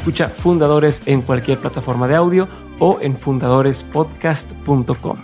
[0.00, 5.18] Escucha Fundadores en cualquier plataforma de audio o en fundadorespodcast.com.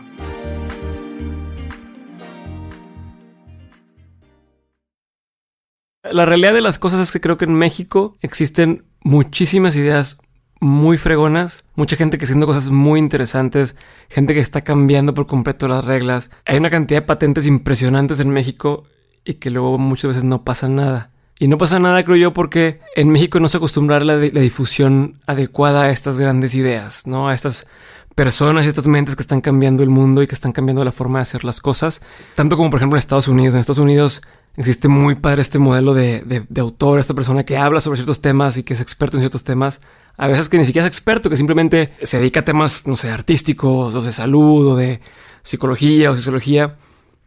[6.02, 10.18] La realidad de las cosas es que creo que en México existen muchísimas ideas
[10.60, 13.76] muy fregonas, mucha gente que haciendo cosas muy interesantes,
[14.10, 16.30] gente que está cambiando por completo las reglas.
[16.44, 18.84] Hay una cantidad de patentes impresionantes en México
[19.24, 21.15] y que luego muchas veces no pasa nada.
[21.38, 25.14] Y no pasa nada, creo yo, porque en México no se acostumbra la, la difusión
[25.26, 27.28] adecuada a estas grandes ideas, ¿no?
[27.28, 27.66] A estas
[28.14, 31.18] personas y estas mentes que están cambiando el mundo y que están cambiando la forma
[31.18, 32.00] de hacer las cosas.
[32.34, 33.54] Tanto como, por ejemplo, en Estados Unidos.
[33.54, 34.22] En Estados Unidos
[34.56, 38.22] existe muy padre este modelo de, de, de autor, esta persona que habla sobre ciertos
[38.22, 39.80] temas y que es experto en ciertos temas
[40.16, 43.10] a veces que ni siquiera es experto, que simplemente se dedica a temas, no sé,
[43.10, 45.00] artísticos o de salud o de
[45.42, 46.76] psicología o sociología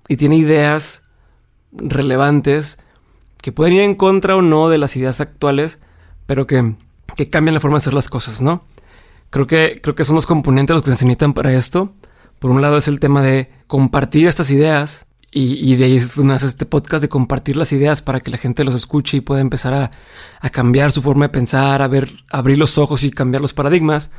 [0.08, 1.04] y tiene ideas
[1.72, 2.80] relevantes
[3.42, 5.80] que pueden ir en contra o no de las ideas actuales,
[6.26, 6.76] pero que,
[7.16, 8.64] que cambian la forma de hacer las cosas, ¿no?
[9.30, 11.94] Creo que, creo que son los componentes los que necesitan para esto.
[12.40, 16.34] Por un lado es el tema de compartir estas ideas y, de ahí es donde
[16.34, 19.42] hace este podcast de compartir las ideas para que la gente los escuche y pueda
[19.42, 19.92] empezar a,
[20.42, 24.10] a, cambiar su forma de pensar, a ver, abrir los ojos y cambiar los paradigmas.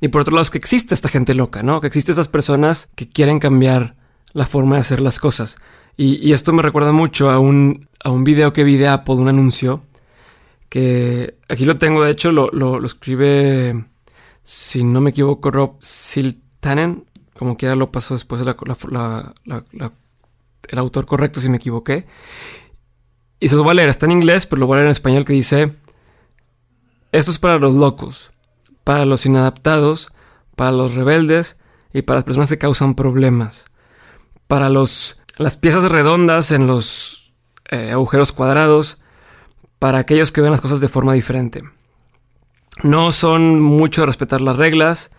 [0.00, 1.80] Y por otro lado es que existe esta gente loca, ¿no?
[1.80, 3.96] Que existe estas personas que quieren cambiar
[4.32, 5.56] la forma de hacer las cosas.
[5.96, 9.14] Y, y esto me recuerda mucho a un, a un video que vi de Apple,
[9.14, 9.82] un anuncio,
[10.68, 13.84] que aquí lo tengo, de hecho, lo, lo, escribe,
[14.42, 17.04] si no me equivoco, Rob Siltanen,
[17.34, 18.56] como quiera lo pasó después de la,
[19.44, 19.92] la, la
[20.68, 22.06] el autor correcto si me equivoqué.
[23.40, 24.92] Y se lo voy a leer, está en inglés, pero lo voy a leer en
[24.92, 25.74] español que dice,
[27.12, 28.32] esto es para los locos,
[28.84, 30.12] para los inadaptados,
[30.56, 31.56] para los rebeldes
[31.92, 33.66] y para las personas que causan problemas,
[34.46, 37.32] para los, las piezas redondas en los
[37.70, 39.00] eh, agujeros cuadrados,
[39.78, 41.62] para aquellos que ven las cosas de forma diferente.
[42.82, 45.10] No son mucho respetar las reglas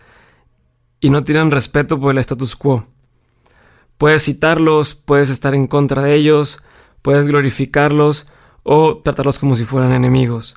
[1.00, 2.86] y no tienen respeto por el status quo.
[3.96, 6.62] Puedes citarlos, puedes estar en contra de ellos,
[7.00, 8.26] puedes glorificarlos
[8.62, 10.56] o tratarlos como si fueran enemigos.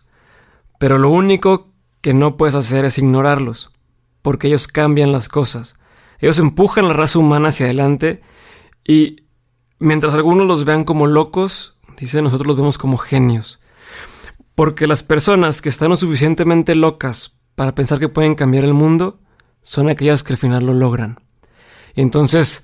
[0.80, 1.72] Pero lo único
[2.02, 3.72] que no puedes hacer es ignorarlos,
[4.22, 5.76] porque ellos cambian las cosas.
[6.18, 8.22] Ellos empujan la raza humana hacia adelante
[8.84, 9.28] y
[9.79, 13.59] mientras algunos los vean como locos, dice, nosotros los vemos como genios.
[14.56, 19.19] Porque las personas que están lo suficientemente locas para pensar que pueden cambiar el mundo
[19.63, 21.19] son aquellas que al final lo logran.
[21.95, 22.62] Y entonces,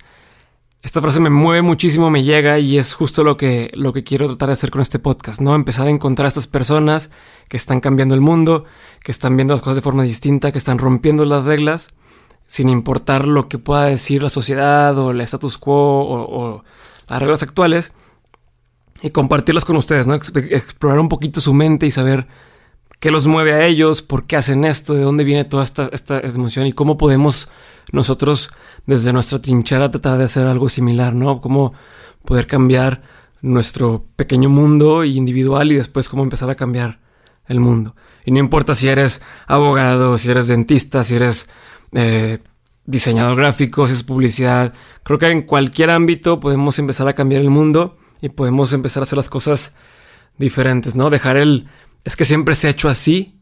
[0.82, 4.28] esta frase me mueve muchísimo, me llega y es justo lo que, lo que quiero
[4.28, 5.56] tratar de hacer con este podcast, ¿no?
[5.56, 7.10] Empezar a encontrar a estas personas
[7.50, 8.66] que están cambiando el mundo,
[9.04, 11.90] que están viendo las cosas de forma distinta, que están rompiendo las reglas,
[12.46, 16.64] sin importar lo que pueda decir la sociedad o el status quo o, o
[17.08, 17.94] las reglas actuales,
[19.02, 20.16] y compartirlas con ustedes, ¿no?
[20.16, 22.28] Explorar un poquito su mente y saber
[23.00, 26.20] qué los mueve a ellos, por qué hacen esto, de dónde viene toda esta, esta
[26.20, 27.50] emoción y cómo podemos
[27.92, 28.52] nosotros
[28.86, 31.42] desde nuestra trinchera tratar de hacer algo similar, ¿no?
[31.42, 31.74] Cómo
[32.24, 33.04] poder cambiar
[33.42, 37.00] nuestro pequeño mundo individual y después cómo empezar a cambiar
[37.48, 37.96] el mundo.
[38.26, 41.48] Y no importa si eres abogado, si eres dentista, si eres
[41.94, 42.40] eh,
[42.86, 44.74] diseñador gráfico, si es publicidad.
[45.04, 49.06] Creo que en cualquier ámbito podemos empezar a cambiar el mundo y podemos empezar a
[49.06, 49.74] hacer las cosas
[50.38, 51.10] diferentes, ¿no?
[51.10, 51.68] Dejar el...
[52.04, 53.40] Es que siempre se ha hecho así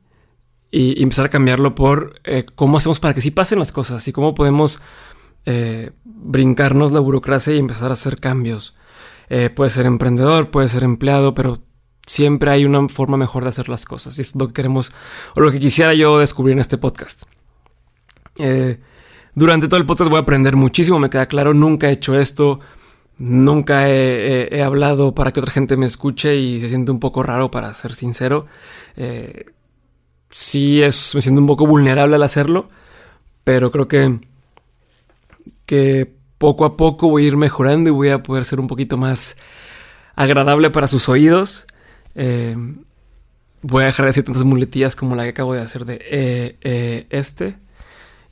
[0.71, 4.13] y, empezar a cambiarlo por eh, cómo hacemos para que sí pasen las cosas y
[4.13, 4.79] cómo podemos
[5.45, 8.75] eh, brincarnos la burocracia y empezar a hacer cambios.
[9.29, 11.59] Eh, puede ser emprendedor, puede ser empleado, pero
[12.05, 14.17] siempre hay una forma mejor de hacer las cosas.
[14.17, 14.91] Y es lo que queremos,
[15.35, 17.23] o lo que quisiera yo descubrir en este podcast.
[18.39, 18.79] Eh,
[19.35, 22.59] durante todo el podcast voy a aprender muchísimo, me queda claro, nunca he hecho esto,
[23.17, 27.51] nunca he, hablado para que otra gente me escuche y se siente un poco raro,
[27.51, 28.47] para ser sincero.
[28.95, 29.45] Eh,
[30.29, 32.67] sí es, me siento un poco vulnerable al hacerlo,
[33.43, 34.19] pero creo que
[35.65, 38.97] que poco a poco voy a ir mejorando y voy a poder ser un poquito
[38.97, 39.37] más
[40.15, 41.65] agradable para sus oídos.
[42.15, 42.55] Eh,
[43.61, 46.57] voy a dejar de decir tantas muletillas como la que acabo de hacer de eh,
[46.61, 47.55] eh, este.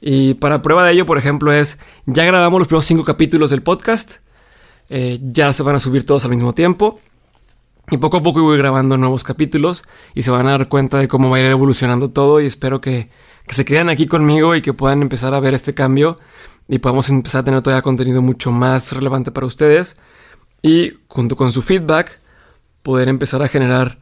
[0.01, 1.77] Y para prueba de ello, por ejemplo, es
[2.07, 4.15] ya grabamos los primeros cinco capítulos del podcast.
[4.89, 6.99] ya se van a subir todos al mismo tiempo.
[7.91, 9.83] Y poco a poco voy grabando nuevos capítulos
[10.15, 12.79] y se van a dar cuenta de cómo va a ir evolucionando todo y espero
[12.79, 13.09] que,
[13.49, 16.17] se queden aquí conmigo y que puedan empezar a ver este cambio
[16.69, 19.97] y podamos empezar a tener todavía contenido mucho más relevante para ustedes
[20.61, 22.21] y junto con su feedback
[22.81, 23.99] poder empezar a generar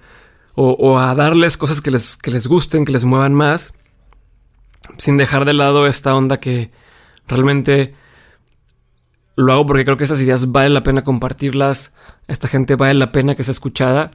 [0.54, 3.74] o, a darles cosas que les, que les gusten, que les muevan más,
[4.98, 6.72] sin dejar de lado esta onda que
[7.28, 7.96] realmente
[9.36, 11.94] lo hago porque creo que esas ideas vale la pena compartirlas,
[12.28, 14.12] esta gente vale la pena que sea escuchada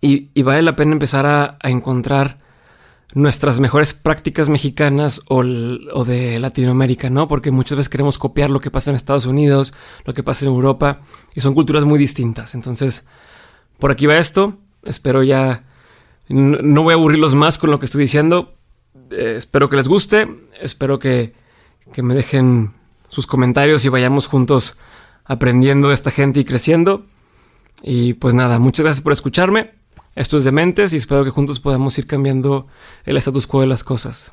[0.00, 2.44] y, vale la pena empezar a encontrar
[3.14, 7.28] nuestras mejores prácticas mexicanas o, de Latinoamérica, ¿no?
[7.28, 9.72] Porque muchas veces queremos copiar lo que pasa en Estados Unidos,
[10.04, 11.00] lo que pasa en Europa,
[11.34, 12.54] y son culturas muy distintas.
[12.54, 13.06] Entonces,
[13.78, 14.58] por aquí va esto.
[14.84, 15.64] Espero ya...
[16.28, 18.54] No voy a aburrirlos más con lo que estoy diciendo.
[19.10, 20.28] Eh, espero que les guste.
[20.60, 21.34] Espero que,
[21.92, 22.72] que me dejen
[23.08, 24.76] sus comentarios y vayamos juntos
[25.24, 27.06] aprendiendo esta gente y creciendo.
[27.82, 29.72] Y pues nada, muchas gracias por escucharme.
[30.14, 32.68] Esto es Dementes y espero que juntos podamos ir cambiando
[33.04, 34.32] el status quo de las cosas.